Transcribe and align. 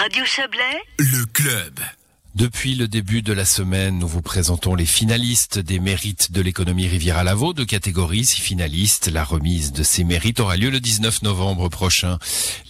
Radio 0.00 0.24
Chablais, 0.24 0.80
le 1.00 1.26
club. 1.26 1.80
Depuis 2.36 2.76
le 2.76 2.86
début 2.86 3.20
de 3.20 3.32
la 3.32 3.44
semaine, 3.44 3.98
nous 3.98 4.06
vous 4.06 4.22
présentons 4.22 4.76
les 4.76 4.86
finalistes 4.86 5.58
des 5.58 5.80
mérites 5.80 6.30
de 6.30 6.40
l'économie 6.40 6.86
Riviera-Lavaux, 6.86 7.52
de 7.52 7.64
catégorie 7.64 8.24
six 8.24 8.40
finalistes. 8.40 9.10
La 9.12 9.24
remise 9.24 9.72
de 9.72 9.82
ces 9.82 10.04
mérites 10.04 10.38
aura 10.38 10.56
lieu 10.56 10.70
le 10.70 10.78
19 10.78 11.22
novembre 11.22 11.68
prochain. 11.68 12.20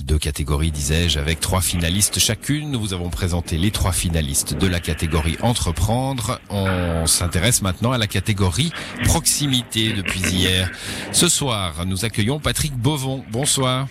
Deux 0.00 0.16
catégories, 0.18 0.70
disais-je, 0.70 1.18
avec 1.18 1.38
trois 1.38 1.60
finalistes 1.60 2.18
chacune. 2.18 2.70
Nous 2.70 2.80
vous 2.80 2.94
avons 2.94 3.10
présenté 3.10 3.58
les 3.58 3.72
trois 3.72 3.92
finalistes 3.92 4.54
de 4.54 4.66
la 4.66 4.80
catégorie 4.80 5.36
entreprendre. 5.42 6.40
On 6.48 7.04
s'intéresse 7.04 7.60
maintenant 7.60 7.92
à 7.92 7.98
la 7.98 8.06
catégorie 8.06 8.72
proximité 9.04 9.92
depuis 9.92 10.20
hier. 10.20 10.70
Ce 11.12 11.28
soir, 11.28 11.84
nous 11.84 12.06
accueillons 12.06 12.40
Patrick 12.40 12.72
Bovon. 12.72 13.22
Bonsoir. 13.30 13.86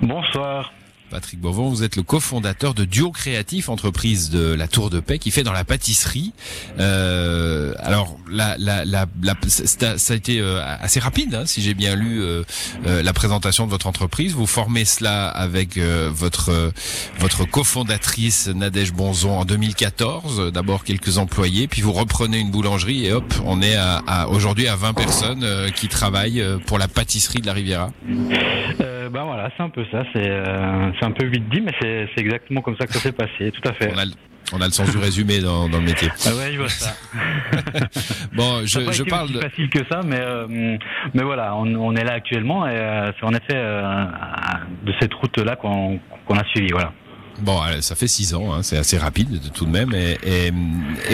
Bonsoir. 0.00 0.72
Patrick 1.10 1.40
Bovon, 1.40 1.70
vous 1.70 1.82
êtes 1.82 1.96
le 1.96 2.02
cofondateur 2.02 2.74
de 2.74 2.84
Duo 2.84 3.10
Créatif, 3.10 3.68
entreprise 3.68 4.30
de 4.30 4.52
la 4.52 4.68
Tour 4.68 4.90
de 4.90 5.00
Paix 5.00 5.18
qui 5.18 5.30
fait 5.30 5.42
dans 5.42 5.52
la 5.52 5.64
pâtisserie. 5.64 6.32
Euh, 6.78 7.74
alors, 7.78 8.18
la, 8.30 8.56
la, 8.58 8.84
la, 8.84 9.06
ça 9.48 10.12
a 10.12 10.16
été 10.16 10.40
euh, 10.40 10.60
assez 10.80 11.00
rapide, 11.00 11.34
hein, 11.34 11.46
si 11.46 11.62
j'ai 11.62 11.74
bien 11.74 11.94
lu 11.96 12.20
euh, 12.20 12.42
euh, 12.86 13.02
la 13.02 13.12
présentation 13.12 13.64
de 13.66 13.70
votre 13.70 13.86
entreprise. 13.86 14.34
Vous 14.34 14.46
formez 14.46 14.84
cela 14.84 15.28
avec 15.28 15.78
votre 15.78 16.72
votre 17.18 17.44
cofondatrice 17.44 18.48
Nadège 18.48 18.92
Bonzon 18.92 19.38
en 19.38 19.44
2014. 19.44 20.52
D'abord 20.52 20.84
quelques 20.84 21.18
employés, 21.18 21.68
puis 21.68 21.82
vous 21.82 21.92
reprenez 21.92 22.38
une 22.38 22.50
boulangerie 22.50 23.06
et 23.06 23.12
hop, 23.12 23.32
on 23.44 23.62
est 23.62 23.76
à, 23.76 24.02
à 24.06 24.28
aujourd'hui 24.28 24.68
à 24.68 24.76
20 24.76 24.92
personnes 24.94 25.46
qui 25.74 25.88
travaillent 25.88 26.44
pour 26.66 26.78
la 26.78 26.88
pâtisserie 26.88 27.40
de 27.40 27.46
la 27.46 27.52
Riviera. 27.52 27.90
Ben 29.08 29.24
voilà, 29.24 29.50
c'est 29.56 29.62
un 29.62 29.70
peu 29.70 29.84
ça. 29.90 30.04
C'est 30.12 30.42
c'est 30.98 31.04
un 31.04 31.12
peu 31.12 31.26
vite 31.26 31.48
dit, 31.48 31.60
mais 31.60 31.72
c'est 31.80 32.20
exactement 32.20 32.60
comme 32.60 32.76
ça 32.78 32.86
que 32.86 32.92
ça 32.92 33.00
s'est 33.00 33.12
passé, 33.12 33.50
tout 33.50 33.68
à 33.68 33.72
fait. 33.72 33.92
On 34.52 34.60
a, 34.62 34.66
le 34.66 34.72
sens 34.72 34.90
du 34.90 34.98
résumé 34.98 35.40
dans, 35.40 35.68
dans 35.68 35.78
le 35.78 35.84
métier. 35.84 36.08
Ah 36.26 36.34
ouais, 36.34 36.52
je 36.52 36.58
vois 36.58 36.68
ça. 36.68 36.94
bon, 38.32 38.64
je, 38.64 38.80
pas 38.80 38.92
je 38.92 39.02
été 39.02 39.10
parle. 39.10 39.28
Facile 39.28 39.68
que 39.68 39.80
ça, 39.90 40.00
mais 40.04 40.20
euh, 40.20 40.46
mais 41.12 41.22
voilà, 41.22 41.54
on, 41.54 41.66
on, 41.74 41.94
est 41.94 42.04
là 42.04 42.14
actuellement 42.14 42.66
et 42.66 42.72
euh, 42.72 43.10
c'est 43.18 43.26
en 43.26 43.32
effet 43.32 43.54
euh, 43.54 44.04
de 44.84 44.92
cette 45.00 45.12
route-là 45.12 45.56
qu'on 45.56 46.00
qu'on 46.24 46.38
a 46.38 46.44
suivi, 46.44 46.68
voilà. 46.72 46.92
Bon, 47.40 47.60
ça 47.80 47.94
fait 47.94 48.08
six 48.08 48.34
ans, 48.34 48.52
hein, 48.52 48.62
c'est 48.62 48.76
assez 48.76 48.98
rapide 48.98 49.40
tout 49.54 49.64
de 49.64 49.70
même. 49.70 49.92
Et, 49.94 50.50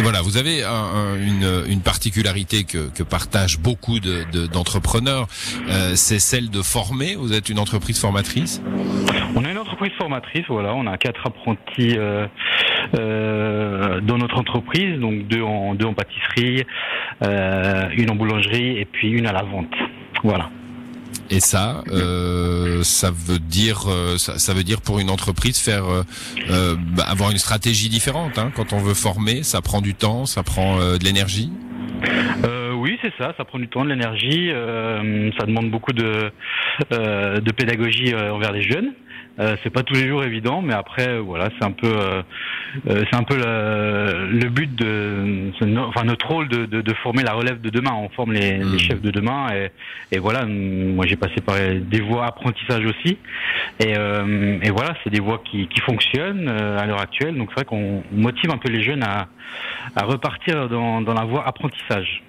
voilà, 0.03 0.23
vous 0.23 0.37
avez 0.37 0.63
un, 0.65 1.17
une, 1.17 1.81
particularité 1.81 2.65
que, 2.65 3.03
partagent 3.03 3.59
beaucoup 3.59 4.01
d'entrepreneurs, 4.01 5.27
de, 5.27 5.71
euh, 5.71 5.97
c'est 5.97 6.19
celle 6.19 6.51
de 6.51 6.63
former. 6.63 7.15
Vous 7.17 7.33
êtes 7.33 7.49
une 7.49 7.59
entreprise 7.59 7.99
formatrice? 7.99 8.63
On 9.37 9.45
est 9.45 9.51
une 9.51 9.59
entreprise 9.59 9.93
formatrice, 9.99 10.45
voilà. 10.49 10.75
On 10.75 10.87
a 10.87 10.97
quatre 10.97 11.27
apprentis 11.27 11.97
euh, 11.99 12.27
euh, 12.99 14.01
dans 14.01 14.19
notre 14.19 14.39
entreprise, 14.39 14.99
donc 15.01 15.27
deux 15.27 15.43
en, 15.43 15.75
deux 15.75 15.87
en 15.87 15.95
pâtisserie, 15.95 16.65
euh, 17.23 17.89
une 17.97 18.11
en 18.11 18.15
boulangerie 18.15 18.79
et 18.79 18.85
puis 18.85 19.11
une 19.11 19.27
à 19.27 19.33
la 19.33 19.43
vente. 19.43 19.75
Voilà. 20.23 20.51
Et 21.31 21.41
ça, 21.41 21.83
euh, 21.91 22.83
ça 22.83 23.11
veut 23.11 23.39
dire, 23.39 23.85
euh, 23.89 24.19
ça, 24.19 24.39
ça, 24.39 24.53
veut 24.55 24.63
dire 24.63 24.81
pour 24.81 24.99
une 24.99 25.11
entreprise 25.11 25.59
faire 25.59 25.85
euh, 25.87 26.03
euh 26.51 26.77
bah, 26.97 27.05
avoir 27.05 27.31
une 27.31 27.39
stratégie 27.39 27.89
différente. 27.89 28.39
Hein. 28.39 28.53
Quand 28.55 28.73
on 28.73 28.79
veut 28.79 28.95
former, 28.95 29.43
ça 29.43 29.63
prend 29.63 29.81
du 29.81 29.95
temps, 29.95 30.27
ça 30.27 30.43
prend 30.43 30.79
de 30.79 31.05
l'énergie. 31.05 31.51
oui, 32.77 32.99
c'est 33.03 33.13
ça. 33.19 33.33
Ça 33.37 33.45
prend 33.45 33.59
du 33.59 33.69
temps, 33.69 33.85
de 33.85 33.91
l'énergie. 33.91 34.51
ça 35.39 35.47
demande 35.47 35.71
beaucoup 35.71 35.93
de, 35.93 36.31
de 36.91 37.53
pédagogie 37.53 38.15
envers 38.15 38.53
les 38.53 38.63
jeunes. 38.63 38.93
Euh, 39.41 39.57
c'est 39.63 39.71
pas 39.71 39.83
tous 39.83 39.95
les 39.95 40.07
jours 40.07 40.23
évident, 40.23 40.63
mais 40.63 40.75
après 40.75 41.19
voilà, 41.19 41.49
c'est 41.59 41.65
un 41.65 41.73
peu, 41.73 41.93
c'est 42.87 43.15
un 43.15 43.23
peu 43.23 43.37
le, 43.37 44.29
le 44.31 44.49
but 44.49 44.75
de, 44.75 45.51
enfin 45.89 46.05
notre 46.05 46.27
rôle 46.27 46.49
de, 46.49 46.67
de, 46.67 46.81
de, 46.81 46.95
former 46.95 47.23
la 47.23 47.33
relève 47.33 47.61
de 47.61 47.71
demain. 47.71 47.93
On 47.95 48.09
forme 48.09 48.33
les, 48.33 48.59
les 48.59 48.65
mmh. 48.65 48.79
chefs 48.79 49.01
de 49.01 49.11
demain, 49.11 49.49
et, 49.55 49.71
et 50.15 50.19
voilà. 50.19 50.45
Moi, 50.47 51.07
j'ai 51.07 51.17
passé 51.17 51.41
par 51.41 51.57
des 51.57 52.01
voies 52.01 52.27
apprentissage 52.27 52.85
aussi, 52.85 53.19
et, 53.81 53.93
et 53.93 54.71
voilà, 54.71 54.95
c'est 55.03 55.11
des 55.11 55.21
voies 55.21 55.43
qui, 55.45 55.69
qui 55.69 55.81
fonctionnent 55.81 56.49
à 56.49 56.87
l'heure 56.87 57.01
actuelle. 57.01 57.37
Donc 57.37 57.49
c'est 57.51 57.61
vrai 57.61 57.65
qu'on 57.65 58.03
motive 58.13 58.51
un 58.51 58.59
peu 58.59 58.71
les 58.71 58.83
jeunes 58.83 59.03
à, 59.03 59.29
à 59.97 60.05
repartir 60.05 60.69
dans, 60.69 61.01
dans 61.01 61.15
la 61.15 61.25
voie 61.25 61.47
apprentissage. 61.47 62.23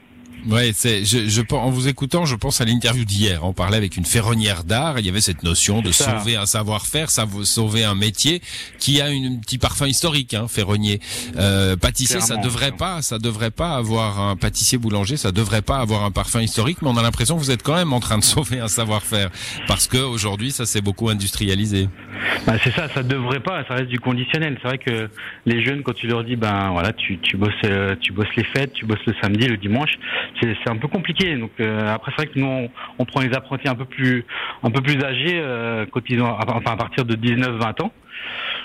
Ouais, 0.47 0.71
c'est, 0.73 1.05
je, 1.05 1.27
je, 1.27 1.41
en 1.55 1.71
vous 1.71 1.87
écoutant, 1.87 2.25
je 2.25 2.35
pense 2.35 2.61
à 2.61 2.65
l'interview 2.65 3.03
d'hier. 3.03 3.43
On 3.43 3.53
parlait 3.53 3.77
avec 3.77 3.97
une 3.97 4.05
ferronnière 4.05 4.63
d'art. 4.63 4.99
Il 4.99 5.05
y 5.05 5.09
avait 5.09 5.21
cette 5.21 5.43
notion 5.43 5.81
de 5.81 5.91
sauver 5.91 6.35
un 6.35 6.45
savoir-faire, 6.45 7.09
sauver 7.09 7.83
un 7.83 7.95
métier 7.95 8.41
qui 8.79 9.01
a 9.01 9.09
une, 9.09 9.25
un 9.25 9.39
petit 9.39 9.57
parfum 9.57 9.87
historique, 9.87 10.33
hein, 10.33 10.47
ferronnier. 10.47 10.99
Euh, 11.37 11.75
pâtissier, 11.75 12.21
ça 12.21 12.37
devrait 12.37 12.71
pas, 12.71 13.01
ça 13.01 13.17
devrait 13.17 13.51
pas 13.51 13.75
avoir 13.75 14.19
un 14.19 14.35
pâtissier 14.35 14.77
boulanger, 14.77 15.17
ça 15.17 15.31
devrait 15.31 15.63
pas 15.63 15.77
avoir 15.77 16.03
un 16.03 16.11
parfum 16.11 16.41
historique, 16.41 16.81
mais 16.81 16.89
on 16.89 16.97
a 16.97 17.01
l'impression 17.01 17.35
que 17.35 17.39
vous 17.39 17.51
êtes 17.51 17.63
quand 17.63 17.75
même 17.75 17.93
en 17.93 17.99
train 17.99 18.17
de 18.17 18.23
sauver 18.35 18.59
un 18.59 18.67
savoir-faire 18.67 19.31
parce 19.67 19.87
que 19.87 19.97
aujourd'hui, 19.97 20.51
ça 20.51 20.65
s'est 20.65 20.81
beaucoup 20.81 21.09
industrialisé. 21.09 21.89
Bah, 22.45 22.53
c'est 22.63 22.71
ça, 22.71 22.87
ça 22.89 23.03
devrait 23.03 23.39
pas, 23.39 23.63
ça 23.67 23.75
reste 23.75 23.89
du 23.89 23.99
conditionnel. 23.99 24.57
C'est 24.61 24.67
vrai 24.67 24.77
que 24.77 25.09
les 25.45 25.63
jeunes, 25.63 25.81
quand 25.83 25.93
tu 25.93 26.07
leur 26.07 26.23
dis, 26.23 26.35
ben 26.35 26.69
voilà, 26.71 26.93
tu, 26.93 27.17
tu 27.19 27.37
bosses, 27.37 27.53
euh, 27.65 27.95
tu 27.99 28.13
bosses 28.13 28.33
les 28.35 28.43
fêtes, 28.43 28.73
tu 28.73 28.85
bosses 28.85 29.05
le 29.05 29.13
samedi, 29.21 29.47
le 29.47 29.57
dimanche, 29.57 29.97
c'est 30.41 30.69
un 30.69 30.77
peu 30.77 30.87
compliqué. 30.87 31.35
Donc 31.35 31.51
euh, 31.59 31.93
après 31.93 32.11
c'est 32.11 32.25
vrai 32.25 32.33
que 32.33 32.39
nous 32.39 32.45
on, 32.45 32.69
on, 32.99 33.05
prend 33.05 33.21
les 33.21 33.33
apprentis 33.33 33.67
un 33.67 33.75
peu 33.75 33.85
plus 33.85 34.25
un 34.63 34.71
peu 34.71 34.81
plus 34.81 35.01
âgés 35.03 35.39
euh, 35.39 35.85
quand 35.91 36.01
ils 36.09 36.21
ont 36.21 36.29
enfin 36.29 36.71
à 36.71 36.77
partir 36.77 37.05
de 37.05 37.15
19-20 37.15 37.83
ans. 37.83 37.91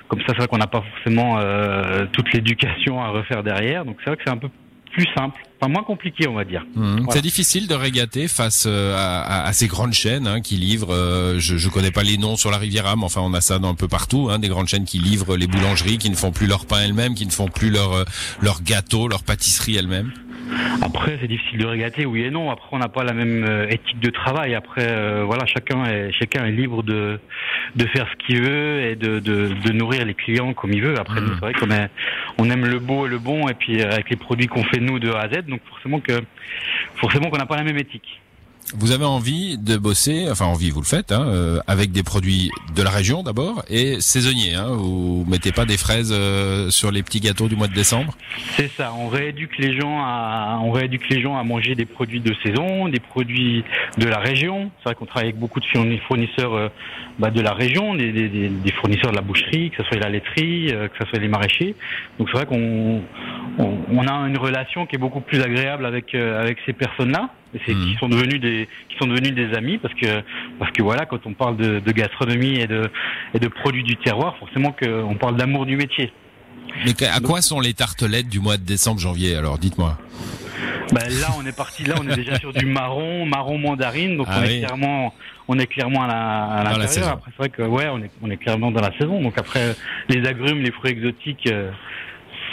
Comme 0.08 0.20
ça 0.20 0.26
c'est 0.28 0.38
vrai 0.38 0.48
qu'on 0.48 0.58
n'a 0.58 0.66
pas 0.66 0.82
forcément 0.94 1.38
euh, 1.38 2.06
toute 2.12 2.32
l'éducation 2.32 3.02
à 3.02 3.08
refaire 3.08 3.42
derrière. 3.42 3.84
Donc 3.84 3.96
c'est 4.00 4.10
vrai 4.10 4.16
que 4.16 4.22
c'est 4.24 4.32
un 4.32 4.38
peu 4.38 4.48
plus 4.92 5.06
simple, 5.16 5.40
enfin 5.60 5.70
moins 5.70 5.82
compliqué, 5.82 6.28
on 6.28 6.34
va 6.34 6.44
dire. 6.44 6.64
Mmh. 6.74 6.96
Voilà. 6.96 7.12
C'est 7.12 7.22
difficile 7.22 7.68
de 7.68 7.74
régater 7.74 8.28
face 8.28 8.64
euh, 8.66 8.96
à, 8.96 9.20
à, 9.20 9.46
à 9.46 9.52
ces 9.52 9.66
grandes 9.66 9.92
chaînes 9.92 10.26
hein, 10.26 10.40
qui 10.40 10.56
livrent. 10.56 10.92
Euh, 10.94 11.38
je, 11.38 11.56
je 11.56 11.68
connais 11.68 11.90
pas 11.90 12.02
les 12.02 12.18
noms 12.18 12.36
sur 12.36 12.50
la 12.50 12.58
Riviera, 12.58 12.96
mais 12.96 13.04
enfin 13.04 13.20
on 13.22 13.32
a 13.34 13.40
ça 13.40 13.58
dans 13.58 13.70
un 13.70 13.74
peu 13.74 13.88
partout. 13.88 14.28
Hein, 14.30 14.38
des 14.38 14.48
grandes 14.48 14.68
chaînes 14.68 14.84
qui 14.84 14.98
livrent 14.98 15.36
les 15.36 15.46
boulangeries, 15.46 15.98
qui 15.98 16.10
ne 16.10 16.16
font 16.16 16.32
plus 16.32 16.46
leur 16.46 16.66
pain 16.66 16.80
elles-mêmes, 16.82 17.14
qui 17.14 17.26
ne 17.26 17.30
font 17.30 17.48
plus 17.48 17.70
leur 17.70 17.92
euh, 17.92 18.04
leur 18.40 18.62
gâteau, 18.62 19.08
leur 19.08 19.22
pâtisserie 19.22 19.76
elles-mêmes. 19.76 20.12
Après, 20.82 21.18
c'est 21.20 21.28
difficile 21.28 21.58
de 21.58 21.66
régater, 21.66 22.06
oui 22.06 22.22
et 22.22 22.30
non. 22.30 22.50
Après, 22.50 22.68
on 22.72 22.78
n'a 22.78 22.88
pas 22.88 23.04
la 23.04 23.12
même 23.12 23.44
euh, 23.44 23.68
éthique 23.68 24.00
de 24.00 24.10
travail. 24.10 24.54
Après, 24.54 24.86
euh, 24.88 25.24
voilà, 25.24 25.46
chacun 25.46 25.84
est 25.84 26.12
chacun 26.12 26.44
est 26.46 26.52
libre 26.52 26.82
de 26.82 27.18
de 27.76 27.86
faire 27.86 28.06
ce 28.10 28.26
qu'il 28.26 28.42
veut 28.42 28.80
et 28.82 28.96
de, 28.96 29.18
de, 29.20 29.48
de 29.48 29.72
nourrir 29.72 30.04
les 30.04 30.14
clients 30.14 30.52
comme 30.54 30.72
il 30.72 30.82
veut. 30.82 30.98
Après, 30.98 31.20
mmh. 31.20 31.30
c'est 31.34 31.40
vrai 31.40 31.52
qu'on 31.52 31.68
on 32.38 32.50
aime 32.50 32.66
le 32.66 32.78
beau 32.78 33.06
et 33.06 33.08
le 33.08 33.18
bon, 33.18 33.48
et 33.48 33.54
puis 33.54 33.80
euh, 33.80 33.90
avec 33.90 34.10
les 34.10 34.16
produits 34.16 34.46
qu'on 34.46 34.64
fait 34.64 34.80
nous 34.80 34.98
de 34.98 35.10
A 35.10 35.20
à 35.20 35.28
Z, 35.28 35.46
donc 35.46 35.60
forcément 35.68 36.00
que 36.00 36.20
forcément 36.96 37.30
qu'on 37.30 37.38
n'a 37.38 37.46
pas 37.46 37.56
la 37.56 37.64
même 37.64 37.78
éthique 37.78 38.20
vous 38.74 38.92
avez 38.92 39.04
envie 39.04 39.58
de 39.58 39.76
bosser, 39.76 40.28
enfin 40.30 40.46
envie, 40.46 40.70
vous 40.70 40.80
le 40.80 40.86
faites, 40.86 41.12
hein, 41.12 41.24
euh, 41.26 41.58
avec 41.66 41.92
des 41.92 42.02
produits 42.02 42.50
de 42.74 42.82
la 42.82 42.90
région 42.90 43.22
d'abord 43.22 43.64
et 43.68 44.00
saisonniers. 44.00 44.54
Hein, 44.54 44.68
vous 44.70 45.24
mettez 45.28 45.52
pas 45.52 45.64
des 45.64 45.76
fraises 45.76 46.12
euh, 46.12 46.70
sur 46.70 46.90
les 46.90 47.02
petits 47.02 47.20
gâteaux 47.20 47.48
du 47.48 47.56
mois 47.56 47.66
de 47.66 47.74
décembre? 47.74 48.16
C'est 48.56 48.70
ça. 48.70 48.92
On 48.96 49.08
rééduque 49.08 49.58
les 49.58 49.78
gens 49.78 49.98
à, 50.00 50.60
on 50.62 50.70
rééduque 50.70 51.08
les 51.08 51.20
gens 51.20 51.36
à 51.36 51.42
manger 51.42 51.74
des 51.74 51.84
produits 51.84 52.20
de 52.20 52.34
saison, 52.44 52.88
des 52.88 53.00
produits 53.00 53.64
de 53.98 54.06
la 54.06 54.18
région. 54.18 54.70
C'est 54.78 54.84
vrai 54.84 54.94
qu'on 54.94 55.06
travaille 55.06 55.28
avec 55.30 55.38
beaucoup 55.38 55.60
de 55.60 55.66
fournisseurs 56.06 56.54
euh, 56.54 56.68
bah, 57.18 57.30
de 57.30 57.40
la 57.40 57.52
région, 57.52 57.94
des, 57.94 58.12
des, 58.12 58.28
des, 58.28 58.72
fournisseurs 58.72 59.10
de 59.10 59.16
la 59.16 59.22
boucherie, 59.22 59.70
que 59.70 59.82
ce 59.82 59.88
soit 59.88 59.98
la 59.98 60.08
laiterie, 60.08 60.72
euh, 60.72 60.88
que 60.88 61.04
ce 61.04 61.10
soit 61.10 61.18
les 61.18 61.28
maraîchers. 61.28 61.74
Donc 62.18 62.28
c'est 62.30 62.36
vrai 62.36 62.46
qu'on 62.46 63.02
on, 63.58 63.78
on, 63.92 64.06
a 64.06 64.12
une 64.28 64.38
relation 64.38 64.86
qui 64.86 64.96
est 64.96 64.98
beaucoup 64.98 65.20
plus 65.20 65.42
agréable 65.42 65.84
avec 65.86 66.14
euh, 66.14 66.40
avec 66.40 66.58
ces 66.66 66.72
personnes-là 66.72 67.30
c'est 67.66 67.74
mmh. 67.74 67.86
qui 67.86 67.96
sont 67.98 68.08
devenus 68.08 68.40
des 68.40 68.68
qui 68.88 68.96
sont 68.98 69.06
devenus 69.06 69.34
des 69.34 69.54
amis 69.56 69.78
parce 69.78 69.94
que 69.94 70.22
parce 70.58 70.70
que 70.72 70.82
voilà 70.82 71.06
quand 71.06 71.26
on 71.26 71.34
parle 71.34 71.56
de, 71.56 71.80
de 71.80 71.92
gastronomie 71.92 72.60
et 72.60 72.66
de 72.66 72.90
et 73.34 73.38
de 73.38 73.48
produits 73.48 73.82
du 73.82 73.96
terroir 73.96 74.36
forcément 74.38 74.72
qu'on 74.72 75.16
parle 75.16 75.36
d'amour 75.36 75.66
du 75.66 75.76
métier. 75.76 76.12
Mais 76.84 76.94
à 77.06 77.18
quoi 77.20 77.42
sont 77.42 77.60
les 77.60 77.74
tartelettes 77.74 78.28
du 78.28 78.38
mois 78.38 78.56
de 78.56 78.62
décembre 78.62 79.00
janvier 79.00 79.34
alors 79.36 79.58
dites-moi? 79.58 79.98
Ben 80.92 81.08
là 81.20 81.28
on 81.38 81.46
est 81.46 81.56
parti 81.56 81.84
là 81.84 81.94
on 82.00 82.08
est 82.08 82.16
déjà 82.16 82.38
sur 82.38 82.52
du 82.52 82.66
marron 82.66 83.24
marron 83.24 83.58
mandarine 83.58 84.16
donc 84.16 84.26
ah 84.30 84.38
on 84.38 84.42
oui. 84.42 84.54
est 84.54 84.58
clairement 84.60 85.14
on 85.48 85.58
est 85.58 85.66
clairement 85.66 86.04
à 86.04 86.64
l'intérieur 86.64 87.06
la, 87.06 87.12
après 87.12 87.30
c'est 87.30 87.38
vrai 87.38 87.48
que 87.48 87.62
ouais 87.62 87.88
on 87.88 87.98
est 87.98 88.10
on 88.22 88.30
est 88.30 88.36
clairement 88.36 88.70
dans 88.70 88.80
la 88.80 88.96
saison 88.98 89.20
donc 89.22 89.38
après 89.38 89.76
les 90.08 90.26
agrumes 90.26 90.62
les 90.62 90.72
fruits 90.72 90.92
exotiques 90.92 91.46
euh, 91.46 91.70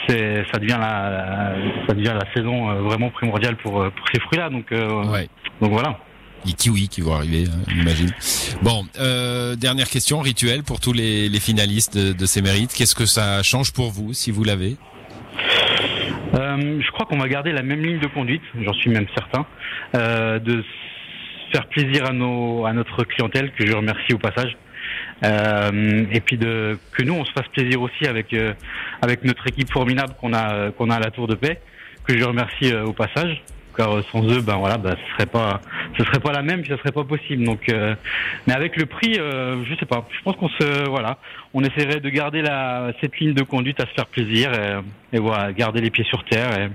c'est 0.08 0.44
ça 0.52 0.60
devient 0.60 0.78
la, 0.80 1.56
ça 1.88 1.94
devient 1.94 2.14
la 2.14 2.34
saison 2.34 2.70
euh, 2.70 2.82
vraiment 2.82 3.10
primordiale 3.10 3.56
pour 3.58 3.82
euh, 3.82 3.90
pour 3.90 4.08
ces 4.14 4.20
fruits-là. 4.22 4.50
Donc 4.50 4.72
euh, 4.72 5.04
ouais. 5.06 5.30
donc 5.62 5.72
voilà. 5.72 6.00
Les 6.46 6.54
kiwis 6.54 6.88
qui 6.88 7.02
vont 7.02 7.16
arriver, 7.16 7.46
hein, 7.48 7.64
j'imagine. 7.68 8.12
Bon, 8.62 8.86
euh, 9.00 9.56
dernière 9.56 9.90
question 9.90 10.20
rituelle 10.20 10.64
pour 10.64 10.80
tous 10.80 10.94
les, 10.94 11.30
les 11.30 11.40
finalistes 11.40 11.98
de, 11.98 12.14
de, 12.14 12.26
ces 12.26 12.42
mérites. 12.42 12.74
Qu'est-ce 12.74 12.96
que 12.96 13.06
ça 13.08 13.42
change 13.44 13.74
pour 13.74 13.90
vous, 13.92 14.14
si 14.14 14.32
vous 14.32 14.44
l'avez? 14.44 14.78
Euh, 16.36 16.80
Je 16.80 16.92
crois 16.92 17.06
qu'on 17.08 17.18
va 17.18 17.28
garder 17.28 17.52
la 17.52 17.64
même 17.64 17.84
ligne 17.84 18.00
de 18.00 18.08
conduite, 18.08 18.44
j'en 18.64 18.74
suis 18.74 18.92
même 18.92 19.08
certain, 19.16 19.46
euh, 19.96 20.40
de 20.40 20.64
faire 21.52 21.66
plaisir 21.68 22.06
à 22.06 22.14
nos 22.14 22.66
à 22.66 22.72
notre 22.72 23.04
clientèle, 23.04 23.52
que 23.58 23.66
je 23.66 23.74
remercie 23.74 24.14
au 24.14 24.20
passage. 24.20 24.56
Et 25.24 26.22
puis 26.22 26.38
de 26.38 26.78
que 26.92 27.04
nous 27.04 27.16
on 27.16 27.26
se 27.26 27.32
fasse 27.32 27.48
plaisir 27.48 27.82
aussi 27.82 28.06
avec 28.06 28.36
avec 29.02 29.24
notre 29.24 29.48
équipe 29.48 29.72
formidable 29.72 30.14
qu'on 30.20 30.34
a 30.34 30.72
qu'on 30.72 30.90
a 30.90 30.96
à 30.96 31.00
la 31.00 31.12
Tour 31.12 31.28
de 31.28 31.36
Paix, 31.36 31.60
que 32.06 32.18
je 32.18 32.24
remercie 32.24 32.74
au 32.74 32.94
passage 32.94 33.44
car 33.76 34.04
sans 34.12 34.24
eux, 34.24 34.42
ben 34.42 34.56
voilà, 34.56 34.80
ben, 34.80 34.96
ce 34.96 35.14
serait 35.14 35.28
pas, 35.28 35.62
ce 36.00 36.04
serait 36.04 36.20
pas 36.20 36.32
la 36.32 36.42
même, 36.42 36.66
ce 36.66 36.76
serait 36.78 36.92
pas 36.92 37.04
possible. 37.04 37.44
Donc, 37.44 37.72
mais 38.48 38.54
avec 38.54 38.76
le 38.76 38.88
prix, 38.88 39.14
je 39.14 39.76
sais 39.80 39.86
pas. 39.86 40.08
Je 40.18 40.24
pense 40.24 40.36
qu'on 40.36 40.50
se, 40.50 40.90
voilà, 40.90 41.20
on 41.54 41.62
essaierait 41.62 42.00
de 42.00 42.10
garder 42.10 42.42
la 42.42 42.92
cette 43.02 43.20
ligne 43.20 43.34
de 43.34 43.44
conduite 43.44 43.80
à 43.80 43.86
se 43.86 43.94
faire 43.94 44.08
plaisir 44.08 44.52
et, 44.52 45.16
et 45.18 45.20
voilà, 45.20 45.54
garder 45.54 45.80
les 45.80 45.92
pieds 45.92 46.06
sur 46.06 46.24
terre 46.26 46.60
et, 46.60 46.70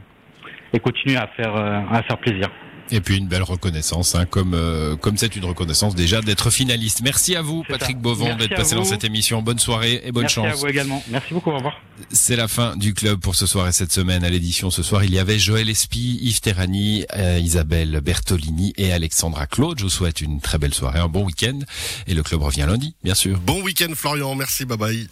et 0.76 0.78
continuer 0.78 1.16
à 1.16 1.26
faire 1.26 1.56
à 1.56 2.02
faire 2.04 2.18
plaisir. 2.18 2.48
Et 2.94 3.00
puis 3.00 3.16
une 3.16 3.26
belle 3.26 3.42
reconnaissance, 3.42 4.14
hein, 4.14 4.26
comme 4.26 4.52
euh, 4.52 4.96
comme 4.96 5.16
c'est 5.16 5.34
une 5.34 5.46
reconnaissance 5.46 5.94
déjà 5.94 6.20
d'être 6.20 6.50
finaliste. 6.50 7.00
Merci 7.02 7.34
à 7.34 7.40
vous, 7.40 7.64
Patrick 7.66 7.96
Beauvon, 7.96 8.36
d'être 8.36 8.54
passé 8.54 8.74
dans 8.74 8.84
cette 8.84 9.02
émission. 9.02 9.40
Bonne 9.40 9.58
soirée 9.58 10.02
et 10.04 10.12
bonne 10.12 10.28
chance. 10.28 10.44
Merci 10.44 10.58
à 10.58 10.60
vous 10.60 10.68
également. 10.68 11.02
Merci 11.08 11.32
beaucoup. 11.32 11.50
Au 11.50 11.56
revoir. 11.56 11.80
C'est 12.10 12.36
la 12.36 12.48
fin 12.48 12.76
du 12.76 12.92
club 12.92 13.18
pour 13.18 13.34
ce 13.34 13.46
soir 13.46 13.66
et 13.66 13.72
cette 13.72 13.92
semaine. 13.92 14.24
À 14.24 14.28
l'édition 14.28 14.70
ce 14.70 14.82
soir, 14.82 15.04
il 15.04 15.14
y 15.14 15.18
avait 15.18 15.38
Joël 15.38 15.70
Espy, 15.70 16.18
Yves 16.20 16.42
Terrani, 16.42 17.06
euh, 17.16 17.38
Isabelle 17.38 17.98
Bertolini 18.02 18.74
et 18.76 18.92
Alexandra 18.92 19.46
Claude. 19.46 19.78
Je 19.78 19.84
vous 19.84 19.90
souhaite 19.90 20.20
une 20.20 20.42
très 20.42 20.58
belle 20.58 20.74
soirée, 20.74 20.98
un 20.98 21.08
bon 21.08 21.24
week-end. 21.24 21.60
Et 22.06 22.12
le 22.12 22.22
club 22.22 22.42
revient 22.42 22.66
lundi, 22.68 22.94
bien 23.02 23.14
sûr. 23.14 23.38
Bon 23.38 23.62
week-end, 23.62 23.92
Florian. 23.94 24.34
Merci. 24.34 24.66
Bye 24.66 24.76
bye. 24.76 25.08